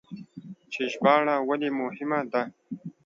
چې 0.71 0.81
ژباړه 0.93 1.35
ولې 1.47 1.69
مهمه 1.81 2.19
ده؟ 2.31 2.41